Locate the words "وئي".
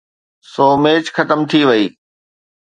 1.69-1.85